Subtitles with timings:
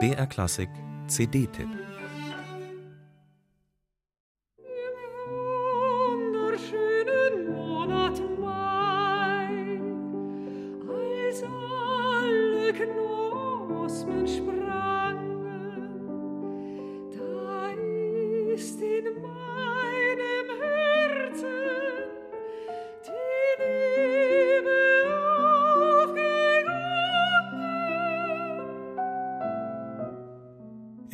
[0.00, 0.68] BR Klassik
[1.06, 1.68] CD-Tipp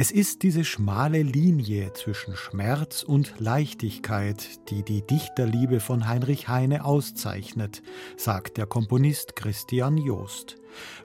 [0.02, 6.86] Es ist diese schmale Linie zwischen Schmerz und Leichtigkeit, die die Dichterliebe von Heinrich Heine
[6.86, 7.82] auszeichnet,
[8.16, 10.56] sagt der Komponist Christian Joost.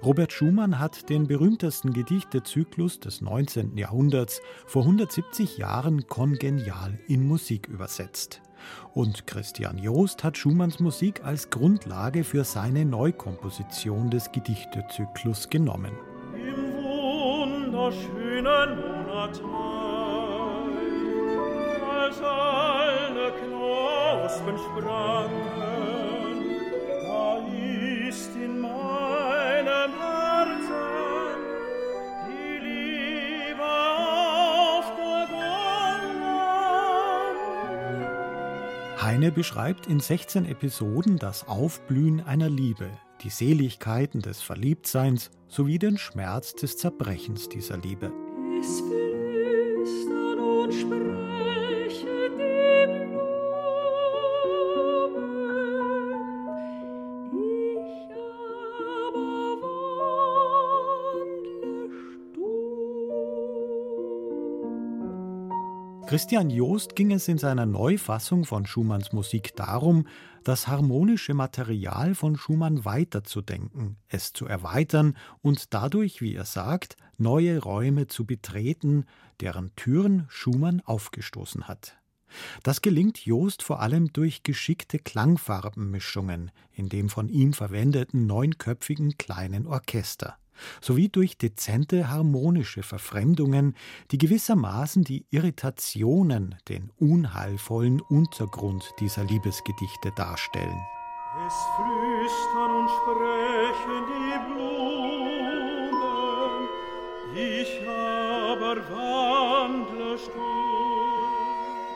[0.01, 3.77] Robert Schumann hat den berühmtesten Gedichtezyklus des 19.
[3.77, 8.41] Jahrhunderts vor 170 Jahren kongenial in Musik übersetzt.
[8.93, 15.91] Und Christian Joost hat Schumanns Musik als Grundlage für seine Neukomposition des Gedichtezyklus genommen
[17.91, 20.69] schönen Monat Mai,
[21.99, 26.37] als alle Knospen sprangen,
[27.03, 27.41] da
[28.07, 31.37] ist in meinem Herzen
[32.27, 33.69] die Liebe
[34.65, 35.01] aufgegangen.
[39.01, 42.89] Heine beschreibt in 16 Episoden das Aufblühen einer Liebe,
[43.25, 48.24] die Seligkeiten des Verliebtseins sowie den Schmerz des Zerbrechens dieser Liebe.
[66.07, 70.07] Christian Joost ging es in seiner Neufassung von Schumanns Musik darum,
[70.43, 77.59] das harmonische Material von Schumann weiterzudenken, es zu erweitern und dadurch, wie er sagt, neue
[77.59, 79.05] Räume zu betreten,
[79.41, 81.97] deren Türen Schumann aufgestoßen hat.
[82.61, 89.65] Das gelingt Joost vor allem durch geschickte Klangfarbenmischungen in dem von ihm verwendeten neunköpfigen kleinen
[89.65, 90.37] Orchester
[90.81, 93.75] sowie durch dezente harmonische Verfremdungen,
[94.11, 100.79] die gewissermaßen die Irritationen, den unheilvollen Untergrund dieser Liebesgedichte darstellen.
[101.47, 105.91] Es flüstern und sprechen die Blumen,
[107.35, 110.74] ich aber wandle stumm.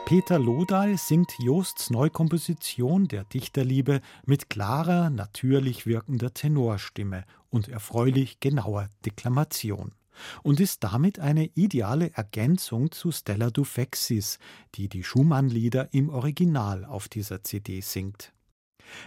[0.04, 8.88] Peter Lodahl singt Joosts Neukomposition der Dichterliebe mit klarer, natürlich wirkender Tenorstimme und erfreulich genauer
[9.04, 9.92] Deklamation
[10.42, 14.38] und ist damit eine ideale Ergänzung zu Stella Dufexis,
[14.74, 18.32] die die Schumann-Lieder im Original auf dieser CD singt.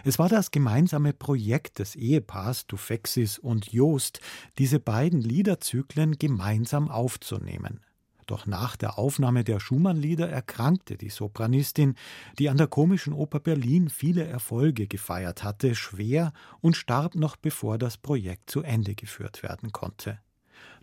[0.04, 4.20] Es war das gemeinsame Projekt des Ehepaars Dufexis und Joost,
[4.58, 7.80] diese beiden Liederzyklen gemeinsam aufzunehmen.
[8.26, 11.94] Doch nach der Aufnahme der Schumann-Lieder erkrankte die Sopranistin,
[12.38, 17.78] die an der Komischen Oper Berlin viele Erfolge gefeiert hatte, schwer und starb noch bevor
[17.78, 20.18] das Projekt zu Ende geführt werden konnte.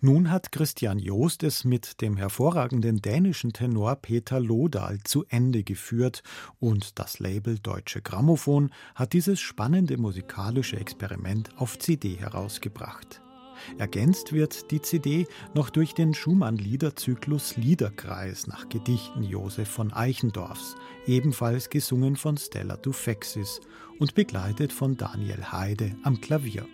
[0.04, 6.24] Nun hat Christian Joost es mit dem hervorragenden dänischen Tenor Peter Lodahl zu Ende geführt
[6.60, 13.22] und das Label Deutsche Grammophon hat dieses spannende musikalische Experiment auf CD herausgebracht.
[13.78, 21.70] Ergänzt wird die CD noch durch den Schumann-Liederzyklus Liederkreis nach Gedichten Josef von Eichendorffs, ebenfalls
[21.70, 23.60] gesungen von Stella Dufexis
[24.00, 26.66] und begleitet von Daniel Heide am Klavier.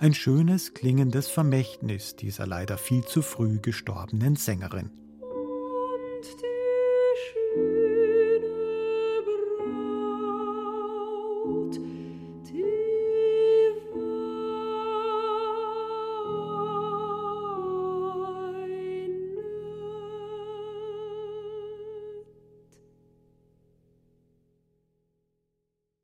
[0.00, 5.05] Ein schönes, klingendes Vermächtnis dieser leider viel zu früh gestorbenen Sängerin.